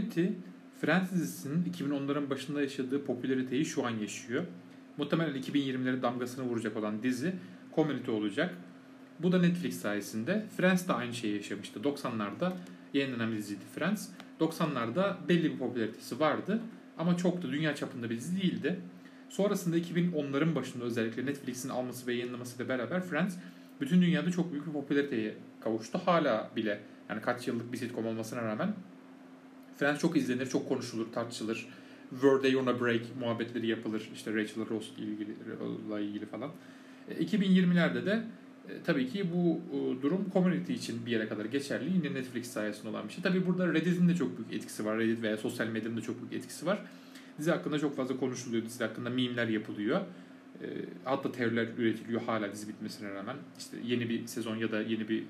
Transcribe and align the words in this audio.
Community 0.00 0.26
Friends 0.80 1.12
dizisinin 1.12 1.64
2010'ların 1.64 2.30
başında 2.30 2.62
yaşadığı 2.62 3.04
popülariteyi 3.04 3.64
şu 3.64 3.86
an 3.86 3.90
yaşıyor. 3.90 4.44
Muhtemelen 4.96 5.42
2020'lere 5.42 6.02
damgasını 6.02 6.44
vuracak 6.44 6.76
olan 6.76 7.02
dizi 7.02 7.34
Community 7.74 8.10
olacak. 8.10 8.54
Bu 9.18 9.32
da 9.32 9.38
Netflix 9.38 9.80
sayesinde. 9.80 10.46
Friends 10.56 10.88
de 10.88 10.92
aynı 10.92 11.14
şeyi 11.14 11.36
yaşamıştı. 11.36 11.80
90'larda 11.80 12.52
yayınlanan 12.94 13.32
bir 13.32 13.36
diziydi 13.36 13.64
Friends. 13.74 14.08
90'larda 14.40 15.28
belli 15.28 15.52
bir 15.52 15.58
popülaritesi 15.58 16.20
vardı 16.20 16.60
ama 16.98 17.16
çok 17.16 17.42
da 17.42 17.52
dünya 17.52 17.74
çapında 17.74 18.10
bir 18.10 18.16
dizi 18.16 18.42
değildi. 18.42 18.80
Sonrasında 19.28 19.78
2010'ların 19.78 20.54
başında 20.54 20.84
özellikle 20.84 21.26
Netflix'in 21.26 21.68
alması 21.68 22.06
ve 22.06 22.14
yayınlamasıyla 22.14 22.68
beraber 22.68 23.00
Friends 23.00 23.36
bütün 23.80 24.02
dünyada 24.02 24.30
çok 24.30 24.52
büyük 24.52 24.66
bir 24.66 24.72
popülariteye 24.72 25.34
kavuştu. 25.60 26.00
Hala 26.04 26.50
bile 26.56 26.80
yani 27.08 27.20
kaç 27.20 27.48
yıllık 27.48 27.72
bir 27.72 27.78
sitcom 27.78 28.06
olmasına 28.06 28.42
rağmen 28.42 28.74
Friends 29.80 30.00
çok 30.00 30.16
izlenir, 30.16 30.46
çok 30.46 30.68
konuşulur, 30.68 31.12
tartışılır. 31.12 31.66
Were 32.10 32.40
they 32.40 32.56
on 32.56 32.66
a 32.66 32.80
break 32.80 33.00
muhabbetleri 33.20 33.66
yapılır. 33.66 34.10
İşte 34.14 34.34
Rachel 34.34 34.68
Ross 34.70 34.88
ile 34.98 35.06
ilgili, 35.06 35.36
ilgili 36.00 36.26
falan. 36.26 36.50
2020'lerde 37.20 38.06
de 38.06 38.22
e, 38.68 38.82
tabii 38.84 39.08
ki 39.08 39.26
bu 39.34 39.60
e, 39.76 40.02
durum 40.02 40.26
community 40.32 40.72
için 40.72 41.06
bir 41.06 41.10
yere 41.10 41.28
kadar 41.28 41.44
geçerli. 41.44 41.92
Yine 41.92 42.14
Netflix 42.14 42.50
sayesinde 42.50 42.88
olan 42.88 43.08
bir 43.08 43.12
şey. 43.12 43.22
Tabii 43.22 43.46
burada 43.46 43.74
Reddit'in 43.74 44.08
de 44.08 44.14
çok 44.14 44.38
büyük 44.38 44.52
etkisi 44.52 44.84
var. 44.84 44.98
Reddit 44.98 45.22
veya 45.22 45.36
sosyal 45.36 45.66
medyanın 45.66 45.96
da 45.96 46.00
çok 46.00 46.20
büyük 46.20 46.32
etkisi 46.32 46.66
var. 46.66 46.82
Dizi 47.38 47.50
hakkında 47.50 47.78
çok 47.78 47.96
fazla 47.96 48.16
konuşuluyor. 48.16 48.64
Dizi 48.64 48.84
hakkında 48.84 49.10
mimler 49.10 49.48
yapılıyor. 49.48 50.00
E, 50.62 50.66
hatta 51.04 51.32
teoriler 51.32 51.68
üretiliyor 51.78 52.22
hala 52.22 52.52
dizi 52.52 52.68
bitmesine 52.68 53.14
rağmen. 53.14 53.36
İşte 53.58 53.76
yeni 53.84 54.08
bir 54.08 54.26
sezon 54.26 54.56
ya 54.56 54.72
da 54.72 54.80
yeni 54.82 55.08
bir 55.08 55.24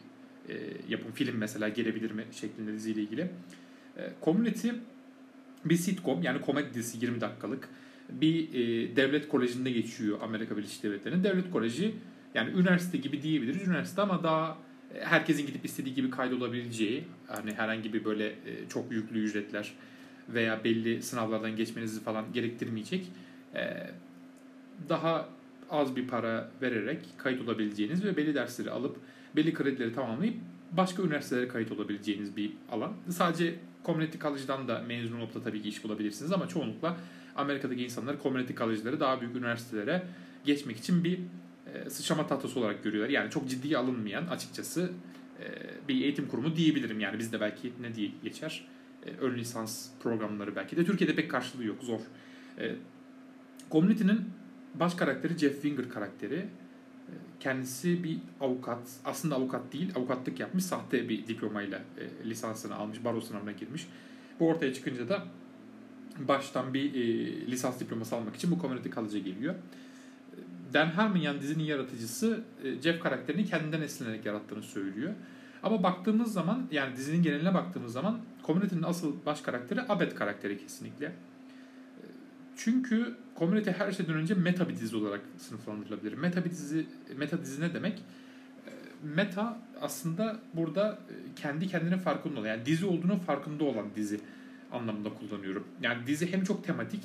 yapım 0.89 1.13
film 1.13 1.37
mesela 1.37 1.69
gelebilir 1.69 2.11
mi 2.11 2.25
şeklinde 2.33 2.73
diziyle 2.73 3.03
ilgili. 3.03 3.31
Community 4.25 4.69
bir 5.65 5.77
sitcom 5.77 6.23
yani 6.23 6.41
komedi 6.41 6.75
dizisi 6.75 7.05
20 7.05 7.21
dakikalık 7.21 7.69
bir 8.09 8.53
devlet 8.97 9.29
kolejinde 9.29 9.71
geçiyor 9.71 10.19
Amerika 10.23 10.57
Birleşik 10.57 10.83
Devletleri'nin. 10.83 11.25
Devlet 11.25 11.51
koleji 11.51 11.95
yani 12.35 12.51
üniversite 12.51 12.99
gibi 12.99 13.23
diyebiliriz. 13.23 13.69
Üniversite 13.69 14.03
ama 14.03 14.23
daha 14.23 14.59
e, 14.95 15.05
herkesin 15.05 15.47
gidip 15.47 15.65
istediği 15.65 15.95
gibi 15.95 16.11
kaydolabileceği 16.11 17.05
hani 17.27 17.55
herhangi 17.55 17.93
bir 17.93 18.05
böyle 18.05 18.27
e, 18.27 18.69
çok 18.69 18.93
yüklü 18.93 19.19
ücretler 19.19 19.73
veya 20.29 20.65
belli 20.65 21.03
sınavlardan 21.03 21.57
geçmenizi 21.57 22.03
falan 22.03 22.33
gerektirmeyecek 22.33 23.07
e, 23.55 23.91
daha 24.89 25.29
az 25.71 25.97
bir 25.97 26.09
para 26.09 26.51
vererek 26.63 26.99
kayıt 27.19 27.43
olabileceğiniz 27.43 28.05
ve 28.05 28.17
belli 28.17 28.35
dersleri 28.35 28.71
alıp 28.71 28.97
belli 29.37 29.55
kredileri 29.55 29.93
tamamlayıp 29.93 30.35
başka 30.73 31.03
üniversitelere 31.03 31.49
kayıt 31.49 31.73
olabileceğiniz 31.73 32.37
bir 32.37 32.53
alan. 32.73 32.93
Sadece 33.09 33.55
Community 33.87 34.19
College'dan 34.19 34.69
da 34.69 34.83
mezun 34.87 35.21
olup 35.21 35.35
da 35.35 35.43
tabii 35.43 35.63
ki 35.63 35.69
iş 35.69 35.85
bulabilirsiniz 35.85 36.33
ama 36.33 36.49
çoğunlukla 36.49 36.97
Amerika'daki 37.37 37.85
insanlar 37.85 38.23
Community 38.23 38.55
College'ları 38.55 39.01
daha 39.01 39.21
büyük 39.21 39.37
üniversitelere 39.37 40.03
geçmek 40.45 40.77
için 40.77 41.05
bir 41.05 41.19
e, 41.75 41.91
sıçrama 41.91 42.27
tahtası 42.27 42.61
olarak 42.61 42.85
görüyorlar. 42.85 43.11
Yani 43.11 43.31
çok 43.31 43.49
ciddiye 43.49 43.79
alınmayan 43.79 44.27
açıkçası 44.27 44.93
e, 45.41 45.45
bir 45.89 46.03
eğitim 46.03 46.29
kurumu 46.29 46.57
diyebilirim. 46.57 47.01
Yani 47.01 47.19
bizde 47.19 47.41
belki 47.41 47.73
ne 47.81 47.95
diye 47.95 48.11
geçer? 48.23 48.67
E, 49.07 49.11
ön 49.11 49.35
lisans 49.35 49.89
programları 50.03 50.57
belki 50.57 50.77
de. 50.77 50.85
Türkiye'de 50.85 51.15
pek 51.15 51.31
karşılığı 51.31 51.65
yok. 51.65 51.83
Zor. 51.83 52.01
Community'nin 53.71 54.21
baş 54.75 54.95
karakteri 54.95 55.39
Jeff 55.39 55.53
Winger 55.53 55.89
karakteri. 55.89 56.49
Kendisi 57.41 58.05
bir 58.05 58.19
avukat. 58.41 58.79
Aslında 59.05 59.37
avukat 59.37 59.73
değil. 59.73 59.93
Avukatlık 59.97 60.41
yapmış. 60.41 60.65
Sahte 60.65 61.09
bir 61.09 61.27
diplomayla 61.27 61.81
lisansını 62.25 62.75
almış. 62.75 63.05
Baro 63.05 63.21
sınavına 63.21 63.53
girmiş. 63.53 63.87
Bu 64.41 64.49
ortaya 64.49 64.75
çıkınca 64.75 65.09
da 65.09 65.25
baştan 66.19 66.75
bir 66.75 66.93
lisans 67.47 67.81
diploması 67.81 68.17
almak 68.17 68.37
için 68.37 68.51
bu 68.51 68.59
Community 68.61 68.89
College'a 68.89 69.21
geliyor. 69.21 69.55
Dan 70.75 70.87
Harmon 70.87 71.17
yani 71.17 71.41
dizinin 71.41 71.65
yaratıcısı 71.65 72.45
e, 72.65 72.83
Jeff 72.83 73.01
karakterini 73.01 73.47
kendinden 73.47 73.81
esinlenerek 73.81 74.27
yarattığını 74.27 74.63
söylüyor. 74.63 75.13
Ama 75.63 75.83
baktığımız 75.83 76.33
zaman 76.33 76.67
yani 76.71 76.97
dizinin 76.97 77.23
geneline 77.23 77.55
baktığımız 77.55 77.93
zaman 77.93 78.19
Community'nin 78.47 78.83
asıl 78.83 79.15
baş 79.27 79.41
karakteri 79.41 79.81
Abed 79.89 80.13
karakteri 80.13 80.59
kesinlikle. 80.59 81.13
E, 82.61 82.65
çünkü 82.65 83.15
Community 83.39 83.71
her 83.71 83.93
şeyden 83.93 84.15
önce 84.15 84.35
meta 84.35 84.69
bir 84.69 84.77
dizi 84.77 84.97
olarak 84.97 85.21
sınıflandırılabilir. 85.39 86.13
Meta 86.13 86.45
bir 86.45 86.51
dizi, 86.51 86.87
meta 87.17 87.41
dizi 87.41 87.61
ne 87.61 87.75
demek? 87.75 87.99
E, 87.99 88.71
meta 89.03 89.59
aslında 89.81 90.39
burada 90.55 90.99
kendi 91.37 91.69
kendine 91.69 91.99
farkında 91.99 92.41
olan 92.41 92.49
yani 92.49 92.67
dizi 92.67 92.87
olduğunun 92.87 93.19
farkında 93.19 93.65
olan 93.65 93.87
dizi 93.97 94.21
anlamında 94.73 95.09
kullanıyorum. 95.15 95.65
Yani 95.83 96.07
dizi 96.07 96.33
hem 96.33 96.45
çok 96.45 96.65
tematik 96.65 97.03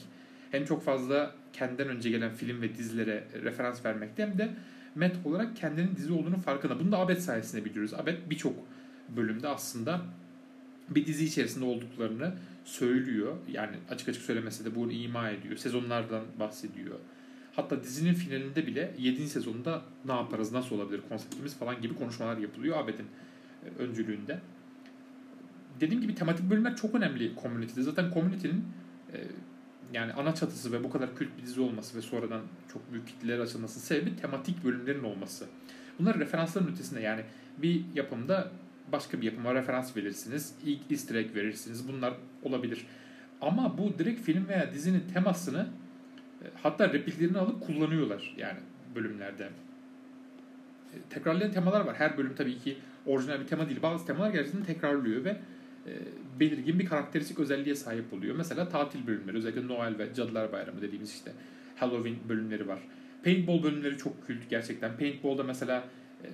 hem 0.52 0.66
çok 0.66 0.84
fazla 0.84 1.36
kendinden 1.54 1.88
önce 1.88 2.10
gelen 2.10 2.36
film 2.36 2.62
ve 2.62 2.76
dizilere 2.76 3.24
referans 3.44 3.86
vermekte 3.86 4.24
hem 4.24 4.38
de 4.38 4.54
met 4.96 5.16
olarak 5.26 5.56
kendinin 5.56 5.96
dizi 5.96 6.14
olduğunu 6.14 6.38
farkında. 6.38 6.80
Bunu 6.80 6.92
da 6.92 6.98
Abed 6.98 7.18
sayesinde 7.18 7.66
biliyoruz. 7.66 7.94
Abed 7.94 8.18
birçok 8.30 8.54
bölümde 9.16 9.48
aslında 9.48 10.02
bir 10.90 11.06
dizi 11.06 11.26
içerisinde 11.26 11.66
olduklarını 11.66 12.34
söylüyor. 12.66 13.36
Yani 13.52 13.76
açık 13.90 14.10
açık 14.10 14.22
söylemese 14.22 14.66
de 14.66 14.76
bunu 14.76 14.92
ima 14.92 15.30
ediyor. 15.30 15.58
Sezonlardan 15.58 16.24
bahsediyor. 16.40 17.00
Hatta 17.56 17.84
dizinin 17.84 18.14
finalinde 18.14 18.68
bile 18.68 18.94
7. 18.98 19.30
sezonda 19.30 19.82
ne 20.06 20.12
yaparız, 20.12 20.52
nasıl 20.52 20.76
olabilir 20.76 21.02
konseptimiz 21.10 21.58
falan 21.58 21.82
gibi 21.82 21.96
konuşmalar 21.96 22.38
yapılıyor 22.38 22.78
Abed'in 22.78 23.06
e, 23.66 23.84
öncülüğünde. 23.84 24.40
Dediğim 25.80 26.02
gibi 26.02 26.16
tematik 26.16 26.50
bölümler 26.50 26.76
çok 26.76 26.96
önemli 26.96 27.32
Community'de. 27.42 27.82
Zaten 27.82 28.12
Community'nin 28.14 28.66
e, 29.14 29.18
yani 29.94 30.14
ana 30.14 30.36
çatısı 30.36 30.72
ve 30.72 30.84
bu 30.84 30.90
kadar 30.90 31.16
kült 31.16 31.30
bir 31.38 31.44
dizi 31.44 31.62
olması 31.62 31.98
ve 31.98 32.02
sonradan 32.02 32.42
çok 32.74 32.92
büyük 32.92 33.08
kitlelere 33.08 33.42
açılması 33.42 33.80
sebebi 33.80 34.16
tematik 34.16 34.64
bölümlerin 34.64 35.04
olması. 35.04 35.46
Bunlar 36.00 36.20
referansların 36.20 36.68
ötesinde 36.68 37.02
yani 37.02 37.22
bir 37.58 37.86
yapımda 37.96 38.52
başka 38.92 39.22
bir 39.22 39.26
yapıma 39.26 39.56
referans 39.56 39.98
verirsiniz. 39.98 40.56
ilk 40.66 40.92
easter 40.92 41.16
egg 41.16 41.36
verirsiniz. 41.36 41.88
Bunlar 41.88 42.14
olabilir. 42.44 42.86
Ama 43.42 43.78
bu 43.78 44.00
direkt 44.00 44.22
film 44.22 44.48
veya 44.48 44.74
dizinin 44.74 45.04
temasını 45.14 45.68
e, 46.42 46.46
hatta 46.64 46.94
repliklerini 46.94 47.38
alıp 47.38 47.62
kullanıyorlar 47.62 48.36
yani 48.38 48.60
bölümlerde. 48.96 49.44
E, 49.44 50.96
tekrarlayan 51.10 51.52
temalar 51.52 51.82
var. 51.82 51.96
Her 51.96 52.18
bölüm 52.18 52.36
tabii 52.36 52.58
ki 52.58 52.78
orijinal 53.06 53.40
bir 53.40 53.48
tema 53.48 53.68
değil. 53.68 53.82
Bazı 53.82 54.06
temalar 54.06 54.30
gerçekten 54.30 54.64
tekrarlıyor 54.64 55.24
ve 55.24 55.30
e, 55.88 55.92
belirgin 56.40 56.80
bir 56.80 56.86
karakteristik 56.86 57.40
özelliğe 57.40 57.76
sahip 57.76 58.14
oluyor. 58.14 58.36
Mesela 58.36 58.70
tatil 58.70 59.08
bölümleri 59.08 59.38
özellikle 59.38 59.68
Noel 59.68 59.98
ve 59.98 60.14
Cadılar 60.14 60.52
Bayramı 60.52 60.82
dediğimiz 60.82 61.12
işte 61.12 61.32
Halloween 61.76 62.16
bölümleri 62.30 62.68
var. 62.68 62.80
Paintball 63.24 63.64
bölümleri 63.64 63.98
çok 63.98 64.28
kült 64.28 64.50
gerçekten. 64.50 64.98
Paintball'da 64.98 65.44
mesela 65.44 65.84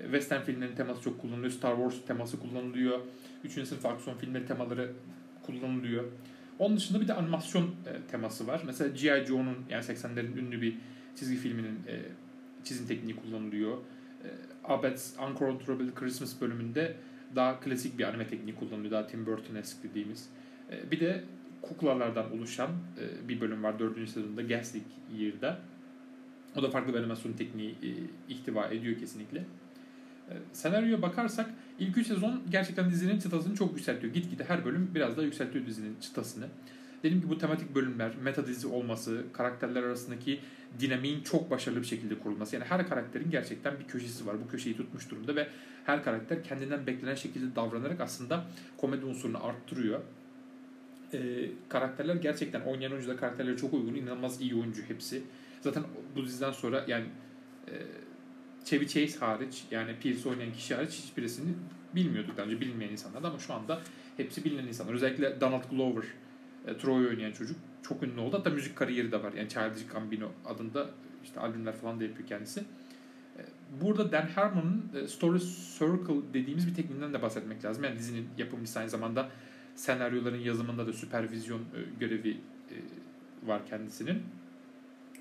western 0.04 0.42
filmlerin 0.42 0.76
teması 0.76 1.02
çok 1.02 1.22
kullanılıyor. 1.22 1.52
Star 1.52 1.76
Wars 1.76 2.08
teması 2.08 2.40
kullanılıyor. 2.40 3.00
Üçüncü 3.44 3.68
sınıf 3.68 3.86
aksiyon 3.86 4.18
filmleri 4.18 4.46
temaları 4.46 4.92
kullanılıyor. 5.44 6.04
Onun 6.60 6.78
dışında 6.78 7.02
bir 7.02 7.08
de 7.08 7.14
animasyon 7.14 7.64
e, 7.66 8.12
teması 8.12 8.48
var. 8.48 8.62
Mesela 8.66 8.90
G.I. 8.90 9.26
Joe'nun 9.26 9.58
yani 9.70 9.84
80'lerin 9.84 10.38
ünlü 10.38 10.62
bir 10.62 10.78
çizgi 11.16 11.38
filminin 11.38 11.80
e, 11.88 12.02
çizim 12.64 12.88
tekniği 12.88 13.16
kullanılıyor. 13.16 13.78
E, 14.24 14.28
Abed's 14.64 15.14
Uncontrollable 15.20 15.94
Christmas 15.94 16.42
bölümünde 16.42 16.96
daha 17.36 17.60
klasik 17.60 18.00
bir 18.00 18.04
anime 18.04 18.28
tekniği 18.28 18.56
kullanılıyor. 18.56 18.92
Daha 18.92 19.08
Tim 19.08 19.26
Burton-esque 19.26 19.84
dediğimiz. 19.84 20.30
E, 20.72 20.92
bir 20.92 21.00
de 21.00 21.24
kuklalardan 21.62 22.32
oluşan 22.32 22.70
e, 22.70 23.30
bir 23.30 23.42
bölüm 23.42 23.64
var 23.64 23.80
4. 23.80 24.10
sezonda 24.10 24.42
Gaslight 24.42 24.88
Year'da. 25.18 25.60
O 26.56 26.64
da 26.64 26.70
farklı 26.70 26.94
bir 26.94 27.00
animasyon 27.00 27.34
tekniği 27.34 27.72
e, 27.72 27.90
ihtiva 28.30 28.68
ediyor 28.68 29.00
kesinlikle. 29.00 29.44
E, 30.30 30.34
senaryoya 30.54 31.02
bakarsak 31.02 31.50
ilk 31.80 31.98
3 31.98 32.08
sezon 32.08 32.42
gerçekten 32.52 32.92
dizinin 32.92 33.20
çıtasını 33.20 33.56
çok 33.56 33.72
yükseltiyor. 33.78 34.14
Gitgide 34.14 34.44
her 34.44 34.66
bölüm 34.66 34.92
biraz 34.96 35.18
daha 35.18 35.26
yükseltiyor 35.26 35.66
dizinin 35.66 35.96
çıtasını. 36.02 36.46
Dedim 37.04 37.22
ki 37.22 37.30
bu 37.30 37.38
tematik 37.38 37.76
bölümler, 37.76 38.12
meta 38.24 38.48
dizi 38.48 38.68
olması, 38.68 39.24
karakterler 39.34 39.84
arasındaki 39.84 40.40
dinamiğin 40.80 41.24
çok 41.24 41.52
başarılı 41.52 41.82
bir 41.82 41.88
şekilde 41.88 42.20
kurulması. 42.20 42.56
Yani 42.56 42.66
her 42.66 42.90
karakterin 42.90 43.32
gerçekten 43.32 43.80
bir 43.80 43.88
köşesi 43.88 44.28
var. 44.28 44.36
Bu 44.46 44.52
köşeyi 44.52 44.78
tutmuş 44.78 45.10
durumda 45.10 45.36
ve 45.36 45.48
her 45.86 46.04
karakter 46.04 46.44
kendinden 46.44 46.88
beklenen 46.88 47.16
şekilde 47.16 47.56
davranarak 47.56 48.02
aslında 48.02 48.46
komedi 48.78 49.06
unsurunu 49.06 49.46
arttırıyor. 49.46 50.00
Ee, 51.14 51.50
karakterler 51.70 52.16
gerçekten 52.16 52.62
oynayan 52.62 52.92
oyuncular 52.92 53.18
karakterleri 53.18 53.58
çok 53.58 53.74
uygun. 53.74 53.94
inanılmaz 53.94 54.42
iyi 54.42 54.56
oyuncu 54.56 54.82
hepsi. 54.88 55.24
Zaten 55.62 55.84
bu 56.16 56.26
diziden 56.26 56.52
sonra 56.52 56.86
yani 56.88 57.06
e, 57.68 57.74
Chevy 58.66 58.88
Chase 58.88 59.20
hariç 59.20 59.64
yani 59.72 59.96
Pierce 60.02 60.30
oynayan 60.30 60.54
kişi 60.54 60.76
hariç 60.76 60.92
hiçbirisini 60.92 61.54
bilmiyorduk 61.96 62.38
daha 62.38 62.46
önce 62.46 62.62
bilmeyen 62.62 62.92
insanlar 62.92 63.24
ama 63.24 63.40
şu 63.40 63.54
anda 63.54 63.82
hepsi 64.18 64.44
bilinen 64.44 64.68
insanlar. 64.68 64.94
Özellikle 64.94 65.42
Donald 65.42 65.64
Glover, 65.72 66.04
e, 66.68 66.78
Troy 66.78 67.08
oynayan 67.08 67.32
çocuk 67.32 67.58
çok 67.84 68.04
ünlü 68.04 68.20
oldu. 68.20 68.38
Hatta 68.38 68.50
müzik 68.50 68.76
kariyeri 68.76 69.12
de 69.12 69.24
var. 69.24 69.34
Yani 69.34 69.50
Childish 69.50 69.88
Gambino 69.94 70.32
adında 70.46 70.90
işte 71.24 71.40
albümler 71.40 71.74
falan 71.76 72.00
da 72.00 72.04
yapıyor 72.04 72.28
kendisi. 72.28 72.60
E, 72.60 73.42
burada 73.82 74.12
Dan 74.12 74.28
Harmon'un 74.28 74.92
e, 74.96 75.08
Story 75.08 75.40
Circle 75.80 76.34
dediğimiz 76.34 76.68
bir 76.68 76.76
tekniğinden 76.76 77.14
de 77.14 77.22
bahsetmek 77.22 77.66
lazım. 77.66 77.84
Yani 77.84 78.00
dizinin 78.00 78.28
yapımcısı 78.38 78.80
aynı 78.80 78.90
zamanda 78.90 79.30
senaryoların 79.76 80.40
yazımında 80.40 80.88
da 80.88 80.94
süpervizyon 80.94 81.62
görevi 82.00 82.38
var 83.44 83.62
kendisinin. 83.70 84.24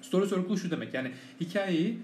Story 0.03 0.29
Circle 0.29 0.57
şu 0.57 0.71
demek 0.71 0.95
yani 0.95 1.13
hikayeyi 1.41 1.99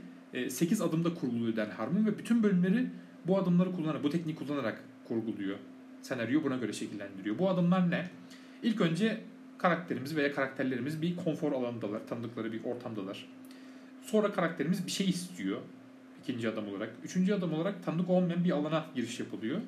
8 0.50 0.80
adımda 0.80 1.14
kurguluyor 1.14 1.56
Dan 1.56 1.70
Harmon 1.70 2.06
ve 2.06 2.18
bütün 2.18 2.42
bölümleri 2.42 2.86
bu 3.26 3.38
adımları 3.38 3.72
kullanarak, 3.72 4.04
bu 4.04 4.10
tekniği 4.10 4.36
kullanarak 4.36 4.80
kurguluyor. 5.08 5.56
Senaryo 6.02 6.44
buna 6.44 6.56
göre 6.56 6.72
şekillendiriyor. 6.72 7.38
Bu 7.38 7.50
adımlar 7.50 7.90
ne? 7.90 8.10
İlk 8.62 8.80
önce 8.80 9.20
karakterimiz 9.58 10.16
veya 10.16 10.32
karakterlerimiz 10.32 11.02
bir 11.02 11.16
konfor 11.16 11.52
alanındalar, 11.52 12.06
tanıdıkları 12.06 12.52
bir 12.52 12.64
ortamdalar. 12.64 13.28
Sonra 14.02 14.32
karakterimiz 14.32 14.86
bir 14.86 14.90
şey 14.90 15.08
istiyor 15.08 15.60
ikinci 16.22 16.48
adım 16.48 16.68
olarak. 16.68 16.92
Üçüncü 17.04 17.34
adım 17.34 17.52
olarak 17.52 17.84
tanıdık 17.84 18.10
olmayan 18.10 18.44
bir 18.44 18.50
alana 18.50 18.86
giriş 18.94 19.20
yapılıyor. 19.20 19.60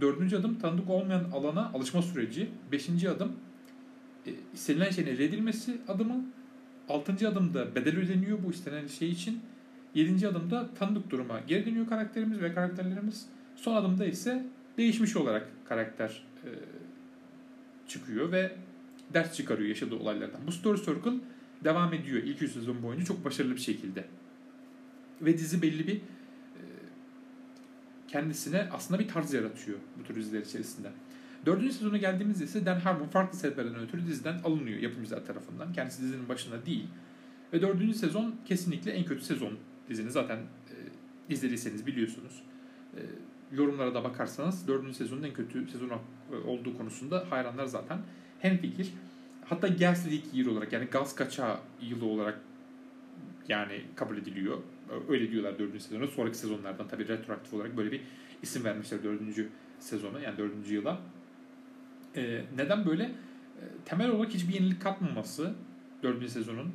Dördüncü 0.00 0.36
adım 0.36 0.58
tanıdık 0.58 0.90
olmayan 0.90 1.24
alana 1.24 1.70
alışma 1.74 2.02
süreci. 2.02 2.48
Beşinci 2.72 3.10
adım 3.10 3.32
e, 4.26 4.30
istenilen 4.54 4.90
şeyin 4.90 5.08
elde 5.08 5.24
edilmesi 5.24 5.78
adımı. 5.88 6.24
Altıncı 6.88 7.28
adımda 7.28 7.74
bedel 7.74 7.98
ödeniyor 7.98 8.38
bu 8.46 8.50
istenen 8.50 8.86
şey 8.86 9.10
için. 9.10 9.40
Yedinci 9.96 10.28
adımda 10.28 10.74
tanıdık 10.74 11.10
duruma 11.10 11.40
geri 11.40 11.66
dönüyor 11.66 11.86
karakterimiz 11.88 12.40
ve 12.40 12.54
karakterlerimiz. 12.54 13.26
Son 13.56 13.76
adımda 13.76 14.06
ise 14.06 14.46
değişmiş 14.78 15.16
olarak 15.16 15.48
karakter 15.68 16.24
e, 16.44 16.50
çıkıyor 17.88 18.32
ve 18.32 18.56
ders 19.14 19.34
çıkarıyor 19.36 19.68
yaşadığı 19.68 19.96
olaylardan. 19.96 20.40
Bu 20.46 20.52
Story 20.52 20.78
Circle 20.78 21.20
devam 21.64 21.94
ediyor 21.94 22.22
ilk 22.22 22.42
3 22.42 22.52
sezon 22.52 22.82
boyunca 22.82 23.04
çok 23.04 23.24
başarılı 23.24 23.54
bir 23.54 23.60
şekilde. 23.60 24.04
Ve 25.20 25.38
dizi 25.38 25.62
belli 25.62 25.86
bir 25.86 25.96
e, 25.96 26.62
kendisine 28.08 28.68
aslında 28.72 29.00
bir 29.00 29.08
tarz 29.08 29.34
yaratıyor 29.34 29.78
bu 29.98 30.04
tür 30.04 30.16
diziler 30.16 30.42
içerisinde. 30.42 30.88
Dördüncü 31.46 31.72
sezona 31.72 31.96
geldiğimizde 31.96 32.44
ise 32.44 32.66
Dan 32.66 32.80
Harmon 32.80 33.06
farklı 33.06 33.38
sebeplerden 33.38 33.80
ötürü 33.80 34.06
diziden 34.06 34.38
alınıyor 34.38 34.78
yapımcılar 34.78 35.26
tarafından. 35.26 35.72
Kendisi 35.72 36.02
dizinin 36.02 36.28
başında 36.28 36.66
değil. 36.66 36.86
Ve 37.52 37.62
dördüncü 37.62 37.94
sezon 37.94 38.34
kesinlikle 38.44 38.90
en 38.90 39.04
kötü 39.04 39.24
sezon 39.24 39.52
dizinin 39.88 40.08
zaten 40.08 40.36
e, 40.36 40.74
izlediyseniz 41.28 41.86
biliyorsunuz. 41.86 42.42
E, 42.96 43.00
yorumlara 43.52 43.94
da 43.94 44.04
bakarsanız 44.04 44.68
dördüncü 44.68 44.94
sezonun 44.94 45.22
en 45.22 45.32
kötü 45.32 45.68
sezon 45.68 45.90
olduğu 46.46 46.78
konusunda 46.78 47.26
hayranlar 47.30 47.66
zaten 47.66 47.98
hem 48.40 48.58
fikir. 48.58 48.92
Hatta 49.44 49.68
Gaslit 49.68 50.34
Year 50.34 50.46
olarak 50.46 50.72
yani 50.72 50.84
gaz 50.84 51.14
kaçağı 51.14 51.58
yılı 51.80 52.04
olarak 52.04 52.40
yani 53.48 53.84
kabul 53.96 54.16
ediliyor. 54.16 54.58
Öyle 55.08 55.30
diyorlar 55.30 55.58
dördüncü 55.58 55.84
sezonu. 55.84 56.08
Sonraki 56.08 56.38
sezonlardan 56.38 56.88
tabii 56.88 57.08
retroaktif 57.08 57.54
olarak 57.54 57.76
böyle 57.76 57.92
bir 57.92 58.00
isim 58.42 58.64
vermişler 58.64 59.02
dördüncü 59.02 59.48
sezona 59.78 60.20
yani 60.20 60.38
dördüncü 60.38 60.74
yıla. 60.74 61.00
Ee, 62.16 62.44
neden 62.56 62.86
böyle? 62.86 63.02
Ee, 63.04 63.62
temel 63.84 64.10
olarak 64.10 64.34
hiçbir 64.34 64.54
yenilik 64.54 64.82
katmaması 64.82 65.54
dördüncü 66.02 66.28
sezonun, 66.28 66.66
e, 66.66 66.70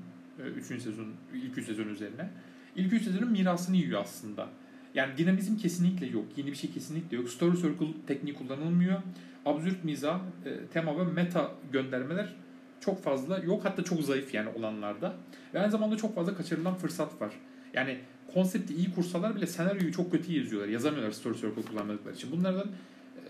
üçüncü 0.49 0.83
sezon, 0.83 1.07
ilk 1.33 1.57
üç 1.57 1.65
sezon 1.65 1.88
üzerine. 1.88 2.29
İlk 2.75 2.93
üç 2.93 3.03
sezonun 3.03 3.31
mirasını 3.31 3.75
yiyor 3.75 4.01
aslında. 4.01 4.49
Yani 4.93 5.17
dinamizm 5.17 5.57
kesinlikle 5.57 6.05
yok. 6.05 6.25
Yeni 6.38 6.47
bir 6.47 6.55
şey 6.55 6.71
kesinlikle 6.71 7.17
yok. 7.17 7.29
Story 7.29 7.57
Circle 7.57 7.88
tekniği 8.07 8.35
kullanılmıyor. 8.35 9.01
Absürt 9.45 9.83
mizah, 9.83 10.19
e, 10.45 10.65
tema 10.73 10.99
ve 10.99 11.11
meta 11.11 11.51
göndermeler 11.71 12.33
çok 12.79 13.03
fazla 13.03 13.38
yok. 13.38 13.65
Hatta 13.65 13.83
çok 13.83 14.01
zayıf 14.01 14.33
yani 14.33 14.49
olanlarda. 14.49 15.13
Ve 15.53 15.59
aynı 15.59 15.71
zamanda 15.71 15.97
çok 15.97 16.15
fazla 16.15 16.35
kaçırılan 16.35 16.75
fırsat 16.75 17.21
var. 17.21 17.31
Yani 17.73 17.97
konsepti 18.33 18.73
iyi 18.73 18.91
kursalar 18.91 19.35
bile 19.35 19.47
senaryoyu 19.47 19.91
çok 19.91 20.11
kötü 20.11 20.33
yazıyorlar. 20.33 20.69
Yazamıyorlar 20.69 21.11
Story 21.11 21.38
Circle 21.38 21.61
kullanmadıkları 21.61 22.15
için. 22.15 22.31
Bunlardan 22.31 22.67
e, 22.67 23.21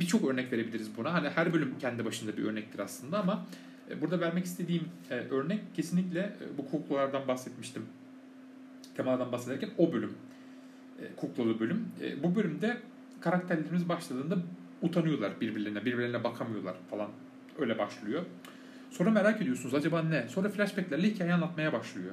birçok 0.00 0.30
örnek 0.30 0.52
verebiliriz 0.52 0.96
buna. 0.96 1.12
Hani 1.12 1.28
her 1.28 1.52
bölüm 1.52 1.74
kendi 1.80 2.04
başında 2.04 2.36
bir 2.36 2.44
örnektir 2.44 2.78
aslında 2.78 3.18
ama 3.18 3.32
e, 3.34 3.73
burada 4.00 4.20
vermek 4.20 4.44
istediğim 4.44 4.88
e, 5.10 5.14
örnek 5.14 5.60
kesinlikle 5.76 6.32
bu 6.58 6.70
kuklalardan 6.70 7.28
bahsetmiştim. 7.28 7.82
Temadan 8.96 9.32
bahsederken 9.32 9.70
o 9.78 9.92
bölüm. 9.92 10.12
Kuklalı 11.16 11.60
bölüm. 11.60 11.88
Bu 12.22 12.36
bölümde 12.36 12.76
karakterlerimiz 13.20 13.88
başladığında 13.88 14.36
utanıyorlar 14.82 15.40
birbirlerine. 15.40 15.84
Birbirlerine 15.84 16.24
bakamıyorlar 16.24 16.74
falan. 16.90 17.08
Öyle 17.58 17.78
başlıyor. 17.78 18.22
Sonra 18.90 19.10
merak 19.10 19.42
ediyorsunuz 19.42 19.74
acaba 19.74 20.02
ne? 20.02 20.28
Sonra 20.28 20.48
flashbacklerle 20.48 21.06
hikaye 21.08 21.32
anlatmaya 21.32 21.72
başlıyor 21.72 22.12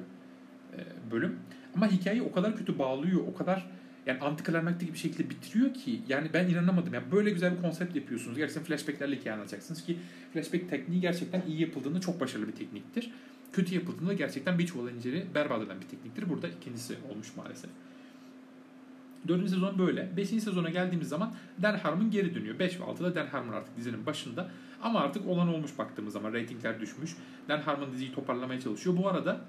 bölüm. 1.10 1.38
Ama 1.76 1.86
hikayeyi 1.86 2.22
o 2.22 2.32
kadar 2.32 2.56
kötü 2.56 2.78
bağlıyor, 2.78 3.20
o 3.32 3.34
kadar 3.34 3.66
yani 4.06 4.20
antiklimaktik 4.20 4.92
bir 4.92 4.98
şekilde 4.98 5.30
bitiriyor 5.30 5.74
ki 5.74 6.00
yani 6.08 6.30
ben 6.34 6.48
inanamadım. 6.48 6.94
Yani 6.94 7.12
böyle 7.12 7.30
güzel 7.30 7.56
bir 7.56 7.62
konsept 7.62 7.96
yapıyorsunuz. 7.96 8.36
Gerçekten 8.36 8.64
flashbacklerle 8.64 9.16
hikaye 9.16 9.34
anlatacaksınız 9.34 9.84
ki 9.84 9.98
flashback 10.32 10.70
tekniği 10.70 11.00
gerçekten 11.00 11.42
iyi 11.48 11.60
yapıldığında 11.60 12.00
çok 12.00 12.20
başarılı 12.20 12.48
bir 12.48 12.52
tekniktir. 12.52 13.10
Kötü 13.52 13.74
yapıldığında 13.74 14.12
gerçekten 14.12 14.58
bir 14.58 14.66
çuval 14.66 14.90
inciri 14.90 15.26
berbat 15.34 15.62
eden 15.62 15.80
bir 15.80 15.88
tekniktir. 15.88 16.28
Burada 16.28 16.48
ikincisi 16.48 16.94
olmuş 17.10 17.36
maalesef. 17.36 17.70
Dördüncü 19.28 19.50
sezon 19.50 19.78
böyle. 19.78 20.16
Beşinci 20.16 20.40
sezona 20.40 20.70
geldiğimiz 20.70 21.08
zaman 21.08 21.34
Dan 21.62 21.74
Harmon 21.74 22.10
geri 22.10 22.34
dönüyor. 22.34 22.58
5 22.58 22.80
ve 22.80 22.84
6'da 22.84 23.14
Dan 23.14 23.26
Harmon 23.26 23.52
artık 23.52 23.76
dizinin 23.76 24.06
başında. 24.06 24.50
Ama 24.82 25.00
artık 25.00 25.26
olan 25.26 25.48
olmuş 25.48 25.78
baktığımız 25.78 26.12
zaman. 26.12 26.32
Ratingler 26.32 26.80
düşmüş. 26.80 27.16
Dan 27.48 27.60
Harmon 27.60 27.92
diziyi 27.92 28.12
toparlamaya 28.14 28.60
çalışıyor. 28.60 28.96
Bu 28.96 29.08
arada 29.08 29.40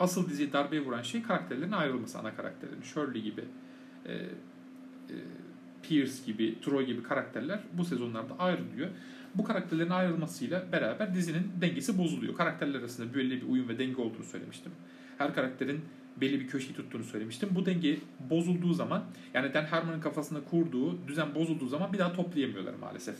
asıl 0.00 0.28
diziye 0.28 0.52
darbeye 0.52 0.84
vuran 0.84 1.02
şey 1.02 1.22
karakterlerin 1.22 1.72
ayrılması 1.72 2.18
ana 2.18 2.36
karakterlerin. 2.36 2.82
Shirley 2.82 3.22
gibi, 3.22 3.44
e, 4.06 4.12
e, 4.12 5.14
Pierce 5.82 6.12
gibi, 6.26 6.60
Troy 6.60 6.86
gibi 6.86 7.02
karakterler 7.02 7.60
bu 7.72 7.84
sezonlarda 7.84 8.38
ayrılıyor. 8.38 8.88
Bu 9.34 9.44
karakterlerin 9.44 9.90
ayrılmasıyla 9.90 10.72
beraber 10.72 11.14
dizinin 11.14 11.52
dengesi 11.60 11.98
bozuluyor. 11.98 12.34
Karakterler 12.34 12.78
arasında 12.78 13.14
belli 13.14 13.42
bir 13.42 13.48
uyum 13.48 13.68
ve 13.68 13.78
denge 13.78 14.02
olduğunu 14.02 14.24
söylemiştim. 14.24 14.72
Her 15.18 15.34
karakterin 15.34 15.80
belli 16.20 16.40
bir 16.40 16.48
köşeyi 16.48 16.74
tuttuğunu 16.74 17.04
söylemiştim. 17.04 17.48
Bu 17.54 17.66
denge 17.66 17.98
bozulduğu 18.30 18.72
zaman 18.72 19.04
yani 19.34 19.54
Dan 19.54 19.64
Harmon'ın 19.64 20.00
kafasında 20.00 20.44
kurduğu 20.44 21.08
düzen 21.08 21.34
bozulduğu 21.34 21.66
zaman 21.66 21.92
bir 21.92 21.98
daha 21.98 22.12
toplayamıyorlar 22.12 22.74
maalesef. 22.74 23.16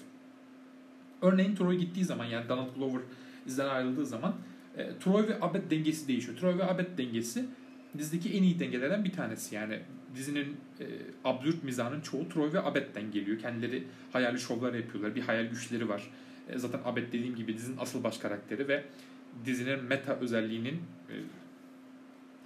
Örneğin 1.22 1.54
Troy 1.54 1.76
gittiği 1.76 2.04
zaman 2.04 2.24
yani 2.24 2.48
Donald 2.48 2.76
Glover 2.76 3.00
izden 3.46 3.68
ayrıldığı 3.68 4.06
zaman 4.06 4.34
e, 4.76 4.98
Troy 4.98 5.28
ve 5.28 5.40
Abed 5.40 5.70
dengesi 5.70 6.08
değişiyor. 6.08 6.38
Troy 6.38 6.58
ve 6.58 6.64
Abed 6.64 6.98
dengesi 6.98 7.44
dizideki 7.98 8.38
en 8.38 8.42
iyi 8.42 8.60
dengelerden 8.60 9.04
bir 9.04 9.12
tanesi. 9.12 9.54
Yani 9.54 9.80
dizinin 10.14 10.56
e, 10.80 10.84
absürt 11.24 11.64
mizahının 11.64 12.00
çoğu 12.00 12.28
Troy 12.28 12.52
ve 12.52 12.62
Abed'den 12.62 13.10
geliyor. 13.10 13.38
Kendileri 13.38 13.84
hayali 14.12 14.38
şovlar 14.38 14.74
yapıyorlar. 14.74 15.14
Bir 15.14 15.20
hayal 15.20 15.46
güçleri 15.46 15.88
var. 15.88 16.10
E, 16.48 16.58
zaten 16.58 16.80
Abed 16.84 17.06
dediğim 17.08 17.36
gibi 17.36 17.56
dizinin 17.56 17.76
asıl 17.76 18.04
baş 18.04 18.18
karakteri 18.18 18.68
ve 18.68 18.84
dizinin 19.44 19.84
meta 19.84 20.16
özelliğinin 20.16 20.82
e, 21.10 21.14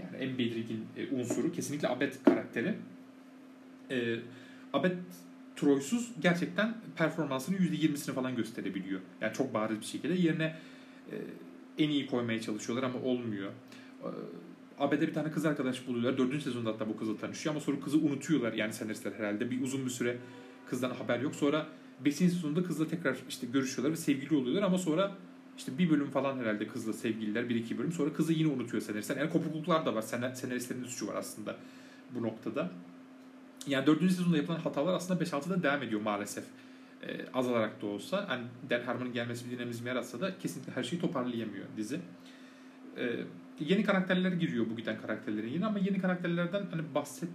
yani 0.03 0.17
en 0.17 0.39
belirgin 0.39 0.87
e, 0.97 1.15
unsuru 1.15 1.53
kesinlikle 1.53 1.89
Abed 1.89 2.13
karakteri. 2.25 2.75
E, 3.91 4.17
Abed 4.73 4.97
Troy'suz 5.57 6.11
gerçekten 6.21 6.75
performansının 6.97 7.57
%20'sini 7.59 8.15
falan 8.15 8.37
gösterebiliyor. 8.37 9.01
Yani 9.21 9.33
çok 9.33 9.55
bariz 9.55 9.81
bir 9.81 9.87
şekilde. 9.87 10.15
Yerine 10.15 10.57
e, 11.13 11.17
en 11.79 11.91
iyi 11.91 12.07
koymaya 12.07 12.41
çalışıyorlar 12.41 12.83
ama 12.83 12.99
olmuyor. 12.99 13.53
Ee, 14.03 14.09
AB'de 14.81 15.09
bir 15.09 15.15
tane 15.15 15.31
kız 15.31 15.47
arkadaş 15.47 15.87
buluyorlar. 15.87 16.19
Dördüncü 16.19 16.45
sezonda 16.45 16.71
hatta 16.71 16.89
bu 16.89 16.97
kızla 16.97 17.17
tanışıyor 17.17 17.55
ama 17.55 17.61
sonra 17.61 17.81
kızı 17.81 17.99
unutuyorlar 17.99 18.53
yani 18.53 18.73
senaristler 18.73 19.13
herhalde. 19.13 19.51
Bir 19.51 19.63
uzun 19.63 19.85
bir 19.85 19.91
süre 19.91 20.17
kızdan 20.67 20.91
haber 20.91 21.21
yok. 21.21 21.35
Sonra 21.35 21.67
beşinci 22.05 22.35
sezonda 22.35 22.63
kızla 22.63 22.89
tekrar 22.89 23.17
işte 23.29 23.47
görüşüyorlar 23.47 23.93
ve 23.93 23.97
sevgili 23.97 24.35
oluyorlar 24.35 24.63
ama 24.63 24.79
sonra 24.79 25.17
işte 25.59 25.79
bir 25.79 25.91
bölüm 25.91 26.11
falan 26.11 26.39
herhalde 26.39 26.67
kızla 26.67 26.93
sevgililer. 26.93 27.49
Bir 27.49 27.55
iki 27.55 27.79
bölüm. 27.79 27.93
Sonra 27.93 28.13
kızı 28.13 28.33
yine 28.33 28.53
unutuyor 28.53 28.83
senaristler. 28.83 29.17
Yani 29.17 29.31
kopukluklar 29.31 29.87
da 29.87 29.95
var. 29.95 30.03
Senaristlerin 30.03 30.85
suçu 30.85 31.07
var 31.07 31.15
aslında 31.15 31.57
bu 32.15 32.23
noktada. 32.23 32.71
Yani 33.67 33.87
dördüncü 33.87 34.15
sezonda 34.15 34.37
yapılan 34.37 34.59
hatalar 34.59 34.95
aslında 34.95 35.25
5-6'da 35.25 35.63
devam 35.63 35.83
ediyor 35.83 36.01
maalesef 36.01 36.45
e, 37.03 37.27
azalarak 37.35 37.83
da 37.83 37.87
olsa 37.87 38.29
hani 38.29 38.45
Dan 38.71 38.83
Harmon'ın 38.83 39.13
gelmesi 39.13 39.51
bir 39.51 39.59
dinamizm 39.59 39.87
yaratsa 39.87 40.21
da 40.21 40.39
kesinlikle 40.39 40.73
her 40.73 40.83
şeyi 40.83 41.01
toparlayamıyor 41.01 41.67
dizi. 41.77 42.01
E, 42.97 43.17
yeni 43.69 43.85
karakterler 43.85 44.33
giriyor 44.33 44.67
bu 44.71 44.77
giden 44.77 45.01
karakterlerin 45.01 45.49
yine 45.49 45.67
ama 45.67 45.79
yeni 45.79 46.01
karakterlerden 46.01 46.63
hani 46.71 46.83
bahsedecek 46.95 47.35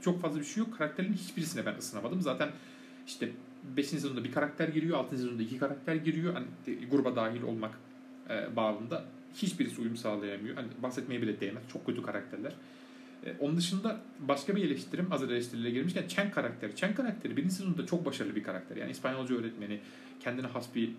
çok 0.00 0.20
fazla 0.22 0.40
bir 0.40 0.44
şey 0.44 0.60
yok. 0.60 0.78
Karakterlerin 0.78 1.14
hiçbirisine 1.14 1.66
ben 1.66 1.74
ısınamadım. 1.74 2.20
Zaten 2.20 2.48
işte 3.06 3.30
5. 3.76 3.86
sezonda 3.86 4.24
bir 4.24 4.32
karakter 4.32 4.68
giriyor, 4.68 4.98
6. 4.98 5.16
sezonda 5.16 5.42
iki 5.42 5.58
karakter 5.58 5.94
giriyor. 5.94 6.34
Hani 6.34 6.46
gruba 6.90 7.16
dahil 7.16 7.42
olmak 7.42 7.78
e, 8.30 8.56
bağında 8.56 9.04
hiçbirisi 9.34 9.80
uyum 9.80 9.96
sağlayamıyor. 9.96 10.56
Hani 10.56 10.66
bahsetmeye 10.82 11.22
bile 11.22 11.40
değmez. 11.40 11.62
Çok 11.72 11.86
kötü 11.86 12.02
karakterler. 12.02 12.52
E, 13.26 13.34
onun 13.40 13.56
dışında 13.56 14.00
başka 14.20 14.56
bir 14.56 14.64
eleştirim 14.64 15.10
hazır 15.10 15.30
eleştirilere 15.30 15.70
girmişken 15.70 16.08
Chen 16.08 16.30
karakteri. 16.30 16.76
Chen 16.76 16.94
karakteri 16.94 17.36
birinci 17.36 17.54
sezonda 17.54 17.86
çok 17.86 18.06
başarılı 18.06 18.36
bir 18.36 18.42
karakter. 18.42 18.76
Yani 18.76 18.90
İspanyolca 18.90 19.34
öğretmeni, 19.34 19.80
kendine 20.20 20.46
has 20.46 20.74
bir 20.74 20.90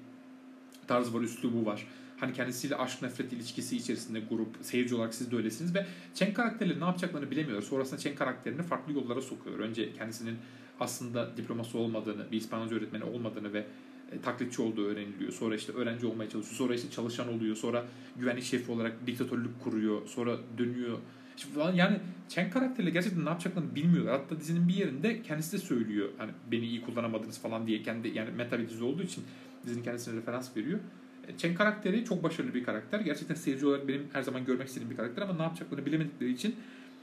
tarz 0.88 1.14
var, 1.14 1.22
üslubu 1.22 1.66
var 1.66 1.88
hani 2.18 2.34
kendisiyle 2.34 2.76
aşk 2.76 3.02
nefret 3.02 3.34
ilişkisi 3.34 3.78
içerisinde 3.78 4.20
grup 4.20 4.58
seyirci 4.62 4.96
olarak 4.96 5.14
siz 5.14 5.32
de 5.32 5.36
öylesiniz 5.36 5.76
ve 5.76 5.86
Chen 6.14 6.34
karakteri 6.34 6.80
ne 6.80 6.84
yapacaklarını 6.84 7.32
bilemiyor. 7.32 7.62
Sonrasında 7.62 8.00
Chen 8.00 8.16
karakterini 8.16 8.64
farklı 8.64 8.94
yollara 8.94 9.22
sokuyor. 9.22 9.60
Önce 9.60 9.94
kendisinin 9.94 10.38
aslında 10.80 11.38
diploması 11.38 11.78
olmadığını, 11.78 12.32
bir 12.32 12.38
İspanyolca 12.38 12.76
öğretmeni 12.76 13.04
olmadığını 13.04 13.54
ve 13.54 13.66
e, 14.12 14.22
taklitçi 14.22 14.62
olduğu 14.62 14.88
öğreniliyor. 14.88 15.32
Sonra 15.32 15.56
işte 15.56 15.74
öğrenci 15.74 16.06
olmaya 16.06 16.30
çalışıyor. 16.30 16.58
Sonra 16.58 16.76
işte 16.76 16.90
çalışan 16.90 17.34
oluyor. 17.34 17.56
Sonra 17.56 17.86
güvenlik 18.18 18.44
şefi 18.44 18.72
olarak 18.72 19.08
diktatörlük 19.08 19.64
kuruyor. 19.64 20.08
Sonra 20.08 20.38
dönüyor. 20.58 20.98
İşte 21.38 21.50
yani 21.76 22.00
Chen 22.30 22.50
karakteriyle 22.50 22.92
gerçekten 22.92 23.26
ne 23.26 23.30
yapacaklarını 23.30 23.76
bilmiyorlar. 23.76 24.20
Hatta 24.22 24.40
dizinin 24.40 24.68
bir 24.68 24.74
yerinde 24.74 25.22
kendisi 25.22 25.52
de 25.54 25.58
söylüyor. 25.58 26.10
Hani 26.18 26.32
beni 26.52 26.66
iyi 26.66 26.82
kullanamadınız 26.82 27.40
falan 27.40 27.68
diye 27.68 27.84
kendi 27.84 28.08
yani 28.08 28.32
meta 28.32 28.60
bir 28.60 28.70
dizi 28.70 28.84
olduğu 28.84 29.04
için 29.04 29.24
dizinin 29.66 29.84
kendisine 29.84 30.16
referans 30.16 30.58
veriyor. 30.58 30.80
E, 31.28 31.38
Chen 31.38 31.56
karakteri 31.56 32.06
çok 32.06 32.24
başarılı 32.24 32.54
bir 32.54 32.64
karakter. 32.64 33.00
Gerçekten 33.00 33.36
seyirci 33.36 33.66
olarak 33.66 33.88
benim 33.88 34.08
her 34.14 34.22
zaman 34.22 34.46
görmek 34.46 34.68
istediğim 34.68 34.92
bir 34.92 34.98
karakter 34.98 35.22
ama 35.22 35.34
ne 35.34 35.44
yapacaklarını 35.44 35.86
bilemedikleri 35.86 36.32
için 36.32 36.56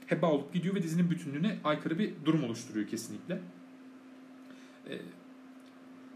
heba 0.06 0.30
olup 0.30 0.52
gidiyor 0.52 0.74
ve 0.74 0.82
dizinin 0.82 1.10
bütünlüğüne 1.10 1.58
aykırı 1.64 1.98
bir 1.98 2.12
durum 2.24 2.44
oluşturuyor 2.44 2.88
kesinlikle. 2.88 3.40
Ee, 4.90 4.98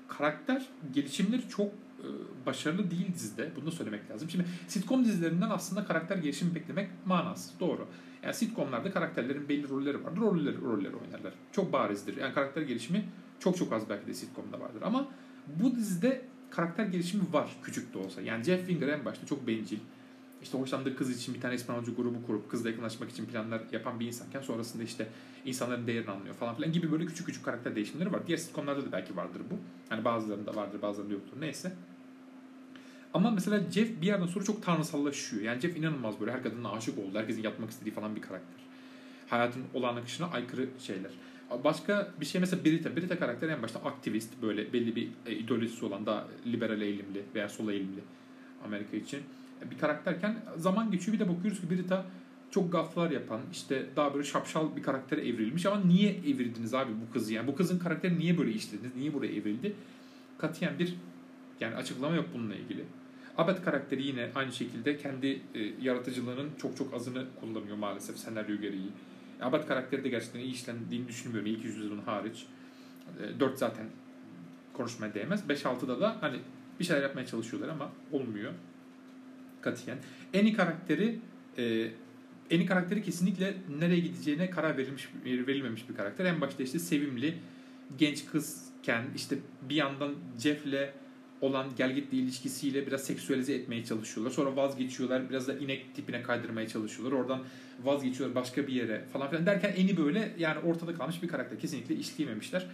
karakter 0.08 0.66
gelişimleri 0.94 1.48
çok 1.48 1.66
e, 1.66 2.06
başarılı 2.46 2.90
değil 2.90 3.14
dizide. 3.14 3.50
Bunu 3.56 3.66
da 3.66 3.70
söylemek 3.70 4.10
lazım. 4.10 4.30
Şimdi 4.30 4.44
sitcom 4.68 5.04
dizilerinden 5.04 5.50
aslında 5.50 5.84
karakter 5.84 6.16
gelişimi 6.16 6.54
beklemek 6.54 6.88
manasız. 7.06 7.60
Doğru. 7.60 7.88
Yani 8.22 8.34
sitcomlarda 8.34 8.90
karakterlerin 8.90 9.48
belli 9.48 9.68
rolleri 9.68 10.04
vardır. 10.04 10.20
Rolleri, 10.20 10.60
rolleri 10.60 10.96
oynarlar. 10.96 11.32
Çok 11.52 11.72
barizdir. 11.72 12.16
Yani 12.16 12.34
karakter 12.34 12.62
gelişimi 12.62 13.04
çok 13.40 13.56
çok 13.56 13.72
az 13.72 13.88
belki 13.88 14.06
de 14.06 14.14
sitcomda 14.14 14.60
vardır. 14.60 14.82
Ama 14.82 15.08
bu 15.60 15.76
dizide 15.76 16.22
karakter 16.50 16.86
gelişimi 16.86 17.32
var 17.32 17.56
küçük 17.62 17.94
de 17.94 17.98
olsa. 17.98 18.20
Yani 18.20 18.44
Jeff 18.44 18.66
Finger 18.66 18.88
en 18.88 19.04
başta 19.04 19.26
çok 19.26 19.46
bencil. 19.46 19.78
İşte 20.42 20.58
hoşlandığı 20.58 20.96
kız 20.96 21.16
için 21.16 21.34
bir 21.34 21.40
tane 21.40 21.54
İspanyolcu 21.54 21.96
grubu 21.96 22.26
kurup 22.26 22.50
kızla 22.50 22.70
yakınlaşmak 22.70 23.10
için 23.10 23.26
planlar 23.26 23.62
yapan 23.72 24.00
bir 24.00 24.06
insanken 24.06 24.40
sonrasında 24.40 24.82
işte 24.82 25.08
insanların 25.44 25.86
değerini 25.86 26.10
anlıyor 26.10 26.34
falan 26.34 26.54
filan 26.56 26.72
gibi 26.72 26.92
böyle 26.92 27.06
küçük 27.06 27.26
küçük 27.26 27.44
karakter 27.44 27.76
değişimleri 27.76 28.12
var. 28.12 28.26
Diğer 28.26 28.38
sitcomlarda 28.38 28.86
da 28.86 28.92
belki 28.92 29.16
vardır 29.16 29.40
bu. 29.50 29.54
Yani 29.90 30.04
bazılarında 30.04 30.56
vardır 30.56 30.82
bazılarında 30.82 31.14
yoktur 31.14 31.40
neyse. 31.40 31.72
Ama 33.14 33.30
mesela 33.30 33.70
Jeff 33.70 34.00
bir 34.00 34.06
yerden 34.06 34.26
sonra 34.26 34.44
çok 34.44 34.62
tanrısallaşıyor. 34.62 35.42
Yani 35.42 35.60
Jeff 35.60 35.76
inanılmaz 35.76 36.20
böyle 36.20 36.32
her 36.32 36.42
kadına 36.42 36.70
aşık 36.70 36.98
oldu. 36.98 37.18
Herkesin 37.18 37.42
yapmak 37.42 37.70
istediği 37.70 37.90
falan 37.90 38.16
bir 38.16 38.22
karakter. 38.22 38.60
Hayatın 39.28 39.62
olağan 39.74 39.96
akışına 39.96 40.26
aykırı 40.26 40.68
şeyler. 40.78 41.10
Başka 41.64 42.08
bir 42.20 42.26
şey 42.26 42.40
mesela 42.40 42.64
Brita. 42.64 42.96
Brita 42.96 43.18
karakteri 43.18 43.50
en 43.50 43.62
başta 43.62 43.80
aktivist 43.80 44.42
böyle 44.42 44.72
belli 44.72 44.96
bir 44.96 45.08
e, 45.26 45.32
ideolojisi 45.32 45.84
olan 45.84 46.06
daha 46.06 46.24
liberal 46.46 46.80
eğilimli 46.80 47.22
veya 47.34 47.48
sola 47.48 47.72
eğilimli 47.72 48.00
Amerika 48.64 48.96
için 48.96 49.20
e, 49.62 49.70
bir 49.70 49.78
karakterken 49.78 50.36
zaman 50.56 50.90
geçiyor 50.90 51.18
bir 51.18 51.24
de 51.24 51.28
bakıyoruz 51.28 51.60
ki 51.60 51.70
Brita 51.70 52.04
çok 52.50 52.72
gaflar 52.72 53.10
yapan 53.10 53.40
işte 53.52 53.86
daha 53.96 54.14
böyle 54.14 54.24
şapşal 54.24 54.76
bir 54.76 54.82
karaktere 54.82 55.28
evrilmiş 55.28 55.66
ama 55.66 55.80
niye 55.80 56.10
evirdiniz 56.10 56.74
abi 56.74 56.92
bu 57.08 57.12
kızı 57.12 57.34
yani 57.34 57.46
bu 57.46 57.56
kızın 57.56 57.78
karakteri 57.78 58.18
niye 58.18 58.38
böyle 58.38 58.52
işlediniz 58.52 58.96
niye 58.96 59.14
buraya 59.14 59.32
evrildi 59.32 59.74
katiyen 60.38 60.78
bir 60.78 60.94
yani 61.60 61.74
açıklama 61.74 62.16
yok 62.16 62.26
bununla 62.34 62.54
ilgili. 62.54 62.84
Abed 63.38 63.64
karakteri 63.64 64.02
yine 64.02 64.30
aynı 64.34 64.52
şekilde 64.52 64.96
kendi 64.96 65.26
e, 65.54 65.60
yaratıcılığının 65.82 66.50
çok 66.58 66.76
çok 66.76 66.94
azını 66.94 67.24
kullanıyor 67.40 67.76
maalesef 67.76 68.18
senaryo 68.18 68.56
gereği. 68.56 68.88
Abad 69.40 69.68
karakteri 69.68 70.04
de 70.04 70.08
gerçekten 70.08 70.40
iyi 70.40 70.52
işlendiğini 70.52 71.08
düşünmüyorum. 71.08 71.50
İlk 71.50 71.64
yüzyılın 71.64 72.00
hariç. 72.00 72.46
E, 73.36 73.40
4 73.40 73.58
zaten 73.58 73.86
konuşmaya 74.72 75.14
değmez. 75.14 75.44
5-6'da 75.48 76.00
da 76.00 76.16
hani 76.20 76.38
bir 76.80 76.84
şeyler 76.84 77.02
yapmaya 77.02 77.26
çalışıyorlar 77.26 77.68
ama 77.68 77.92
olmuyor. 78.12 78.52
Katiyen. 79.60 79.98
Eni 80.32 80.52
karakteri 80.52 81.18
e, 81.58 81.90
Eni 82.50 82.66
karakteri 82.66 83.02
kesinlikle 83.02 83.54
nereye 83.78 84.00
gideceğine 84.00 84.50
karar 84.50 84.76
verilmiş 84.76 85.08
verilmemiş 85.24 85.88
bir 85.88 85.94
karakter. 85.94 86.24
En 86.24 86.40
başta 86.40 86.62
işte 86.62 86.78
sevimli 86.78 87.34
genç 87.98 88.26
kızken 88.26 89.04
işte 89.16 89.38
bir 89.68 89.74
yandan 89.74 90.14
Jeff'le 90.38 90.92
olan 91.40 91.66
gelgitle 91.76 92.16
ilişkisiyle 92.16 92.86
biraz 92.86 93.04
seksüelize 93.04 93.54
etmeye 93.54 93.84
çalışıyorlar. 93.84 94.34
Sonra 94.34 94.56
vazgeçiyorlar. 94.56 95.30
Biraz 95.30 95.48
da 95.48 95.58
inek 95.58 95.94
tipine 95.94 96.22
kaydırmaya 96.22 96.68
çalışıyorlar. 96.68 97.18
Oradan 97.18 97.44
vazgeçiyorlar 97.84 98.34
başka 98.34 98.66
bir 98.66 98.72
yere 98.72 99.04
falan 99.12 99.30
filan 99.30 99.46
derken 99.46 99.72
eni 99.76 99.96
böyle 99.96 100.34
yani 100.38 100.58
ortada 100.58 100.94
kalmış 100.94 101.22
bir 101.22 101.28
karakter. 101.28 101.60
Kesinlikle 101.60 101.94
işleyememişler. 101.94 102.66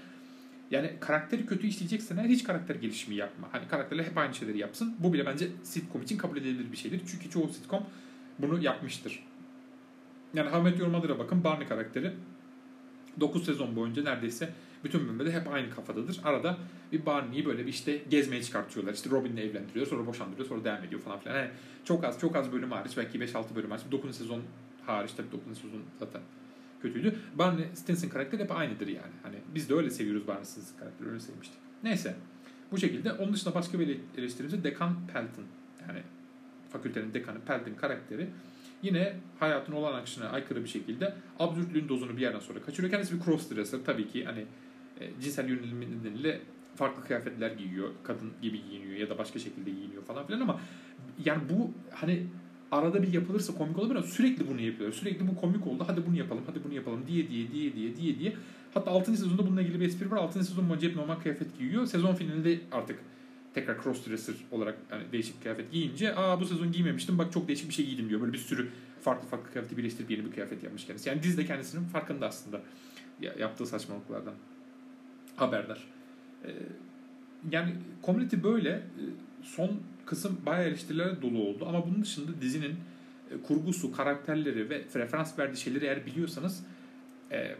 Yani 0.71 0.91
karakteri 1.01 1.47
kötü 1.47 1.67
işleyeceksen 1.67 2.29
hiç 2.29 2.45
karakter 2.45 2.75
gelişimi 2.75 3.17
yapma. 3.17 3.49
Hani 3.53 3.69
karakterler 3.69 4.05
hep 4.05 4.19
aynı 4.19 4.35
şeyleri 4.35 4.59
yapsın. 4.59 4.95
Bu 4.99 5.13
bile 5.13 5.27
bence 5.27 5.49
sitcom 5.63 6.03
için 6.03 6.19
kabul 6.19 6.37
edilebilir 6.37 6.73
bir 6.73 6.77
şeydir. 6.77 7.01
Çünkü 7.11 7.31
çoğu 7.31 7.49
sitcom 7.49 7.87
bunu 8.39 8.63
yapmıştır. 8.63 9.25
Yani 10.35 10.51
How 10.51 10.71
Met 10.71 11.19
bakın 11.19 11.45
Barney 11.45 11.69
karakteri 11.69 12.13
9 13.21 13.45
sezon 13.45 13.77
boyunca 13.77 14.03
neredeyse 14.03 14.51
bütün 14.85 15.09
bölümde 15.09 15.33
hep 15.33 15.53
aynı 15.53 15.71
kafadadır. 15.71 16.21
Arada 16.25 16.59
bir 16.93 17.07
Barney'i 17.07 17.47
böyle 17.47 17.67
bir 17.67 17.71
işte 17.71 18.03
gezmeye 18.11 18.43
çıkartıyorlar. 18.43 18.95
İşte 18.95 19.11
Robin'le 19.11 19.37
evlendiriyor, 19.37 19.87
sonra 19.87 20.07
boşandırıyor, 20.07 20.49
sonra 20.49 20.65
devam 20.65 20.85
ediyor 20.85 21.01
falan 21.01 21.19
filan. 21.19 21.37
Yani 21.37 21.51
çok 21.85 22.05
az 22.05 22.21
çok 22.21 22.37
az 22.37 22.53
bölüm 22.53 22.71
hariç 22.71 22.97
belki 22.97 23.19
5-6 23.19 23.55
bölüm 23.55 23.71
hariç. 23.71 23.85
9. 23.91 24.17
sezon 24.17 24.43
hariç 24.87 25.13
tabii 25.17 25.33
9. 25.33 25.59
sezon 25.59 25.81
zaten 26.01 26.21
kötüydü. 26.83 27.17
Barney 27.35 27.65
Stinson 27.75 28.09
karakteri 28.09 28.43
hep 28.43 28.53
aynıdır 28.53 28.87
yani. 28.87 29.13
Hani 29.23 29.37
biz 29.55 29.69
de 29.69 29.75
öyle 29.75 29.91
seviyoruz 29.91 30.27
Barney 30.27 30.45
Stinson 30.45 30.79
karakteri. 30.79 31.09
Öyle 31.09 31.21
sevmiştik. 31.21 31.59
Neyse. 31.83 32.17
Bu 32.73 32.79
şekilde. 32.79 33.13
Onun 33.13 33.33
dışında 33.33 33.55
başka 33.55 33.79
bir 33.79 33.99
eleştirimiz 34.19 34.65
Dekan 34.65 34.97
Pelton. 35.13 35.45
Yani 35.89 36.03
fakültenin 36.71 37.15
dekanı 37.15 37.41
Pelton 37.41 37.75
karakteri 37.75 38.29
yine 38.83 39.17
hayatın 39.41 39.73
olan 39.73 39.95
akışına 39.95 40.29
aykırı 40.29 40.65
bir 40.65 40.69
şekilde 40.69 41.15
absürtlüğün 41.39 41.89
dozunu 41.89 42.17
bir 42.17 42.23
yerden 42.23 42.39
sonra 42.39 42.63
kaçırıyor. 42.63 42.91
Kendisi 42.91 43.21
bir 43.21 43.25
cross 43.25 43.51
dresser 43.51 43.79
tabii 43.87 44.09
ki 44.09 44.25
hani 44.25 44.45
e, 45.01 45.21
cinsel 45.21 45.49
yönelimi 45.49 45.87
nedeniyle 45.99 46.41
farklı 46.77 47.05
kıyafetler 47.05 47.51
giyiyor. 47.51 47.89
Kadın 48.03 48.33
gibi 48.43 48.63
giyiniyor 48.69 48.97
ya 48.97 49.11
da 49.11 49.19
başka 49.19 49.39
şekilde 49.39 49.71
giyiniyor 49.71 50.03
falan 50.03 50.27
filan 50.27 50.41
ama 50.41 50.61
yani 51.25 51.43
bu 51.51 51.71
hani 51.91 52.27
arada 52.71 53.03
bir 53.03 53.13
yapılırsa 53.13 53.55
komik 53.55 53.79
olabilir 53.79 53.97
ama 53.97 54.07
sürekli 54.07 54.49
bunu 54.49 54.61
yapıyorlar. 54.61 54.99
Sürekli 54.99 55.29
bu 55.29 55.37
komik 55.37 55.67
oldu. 55.67 55.85
Hadi 55.87 56.07
bunu 56.07 56.17
yapalım, 56.17 56.43
hadi 56.47 56.65
bunu 56.65 56.75
yapalım 56.75 57.01
diye 57.07 57.29
diye 57.29 57.53
diye 57.53 57.75
diye 57.75 57.97
diye 57.97 58.19
diye. 58.19 58.33
Hatta 58.75 58.91
6. 58.91 59.17
sezonda 59.17 59.47
bununla 59.47 59.63
ilgili 59.63 59.81
bir 59.81 59.87
espri 59.87 60.11
var. 60.11 60.17
6. 60.17 60.45
sezon 60.45 60.69
boyunca 60.69 60.89
hep 60.89 60.97
normal 60.97 61.15
kıyafet 61.15 61.59
giyiyor. 61.59 61.87
Sezon 61.87 62.15
finalinde 62.15 62.61
artık 62.73 62.99
tekrar 63.55 63.83
crossdresser 63.83 64.35
olarak 64.51 64.79
yani 64.91 65.03
değişik 65.13 65.43
kıyafet 65.43 65.73
giyince 65.73 66.17
aa 66.17 66.41
bu 66.41 66.45
sezon 66.45 66.73
giymemiştim 66.73 67.19
bak 67.19 67.33
çok 67.33 67.49
değişik 67.49 67.69
bir 67.69 67.75
şey 67.75 67.87
giydim 67.87 68.09
diyor. 68.09 68.21
Böyle 68.21 68.33
bir 68.33 68.39
sürü 68.39 68.69
farklı 69.03 69.29
farklı 69.29 69.53
kıyafeti 69.53 69.77
birleştirip 69.77 70.11
yeni 70.11 70.25
bir 70.25 70.33
kıyafet 70.33 70.63
yapmış 70.63 70.87
kendisi. 70.87 71.09
Yani 71.09 71.23
dizi 71.23 71.37
de 71.37 71.47
kendisinin 71.47 71.85
farkında 71.85 72.27
aslında 72.27 72.61
yaptığı 73.39 73.67
saçmalıklardan 73.67 74.35
haberdar. 75.37 75.85
Ee, 76.45 76.51
yani 77.51 77.75
Community 78.05 78.37
böyle 78.43 78.71
ee, 78.71 78.83
son 79.43 79.81
kısım 80.07 80.41
bayağı 80.47 80.65
eleştirilere 80.65 81.23
dolu 81.23 81.39
oldu 81.39 81.67
ama 81.69 81.87
bunun 81.87 82.03
dışında 82.03 82.41
dizinin 82.41 82.77
e, 83.31 83.43
kurgusu, 83.43 83.93
karakterleri 83.93 84.71
ve 84.71 84.85
referans 84.95 85.39
verdiği 85.39 85.57
şeyleri 85.57 85.85
eğer 85.85 86.07
biliyorsanız 86.07 86.65
e, 87.31 87.57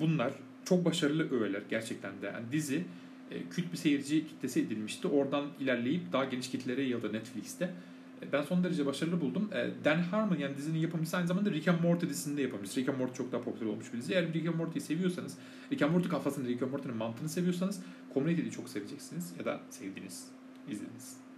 bunlar 0.00 0.32
çok 0.64 0.84
başarılı 0.84 1.40
öğeler 1.40 1.62
gerçekten 1.70 2.22
de. 2.22 2.26
Yani 2.26 2.52
dizi 2.52 2.84
e, 3.30 3.48
kült 3.50 3.72
bir 3.72 3.76
seyirci 3.76 4.26
kitlesi 4.28 4.60
edilmişti. 4.60 5.08
Oradan 5.08 5.44
ilerleyip 5.60 6.12
daha 6.12 6.24
geniş 6.24 6.50
kitlelere 6.50 6.82
yayıldı 6.82 7.12
Netflix'te. 7.12 7.70
E, 8.22 8.32
ben 8.32 8.42
son 8.42 8.64
derece 8.64 8.86
başarılı 8.86 9.20
buldum. 9.20 9.50
E, 9.52 9.84
Dan 9.84 9.98
Harmon 9.98 10.36
yani 10.36 10.56
dizinin 10.56 10.78
yapımcısı 10.78 11.16
aynı 11.16 11.26
zamanda 11.26 11.50
Rick 11.50 11.68
and 11.68 11.80
Morty 11.80 12.06
dizisini 12.06 12.36
de 12.36 12.42
yapımcısı. 12.42 12.80
Rick 12.80 12.88
and 12.88 12.98
Morty 12.98 13.14
çok 13.14 13.32
daha 13.32 13.42
popüler 13.42 13.70
olmuş 13.70 13.92
bir 13.92 13.98
dizi. 13.98 14.12
Eğer 14.12 14.32
Rick 14.32 14.48
and 14.48 14.54
Morty'yi 14.54 14.80
seviyorsanız, 14.80 15.38
Rick 15.72 15.82
and 15.82 15.92
Morty 15.92 16.08
kafasını, 16.08 16.48
Rick 16.48 16.62
and 16.62 16.70
Morty'nin 16.70 16.96
mantığını 16.96 17.28
seviyorsanız 17.28 17.82
Community'yi 18.14 18.50
çok 18.50 18.68
seveceksiniz 18.68 19.32
ya 19.38 19.44
da 19.44 19.60
sevdiniz, 19.70 20.24
izlediniz. 20.68 21.29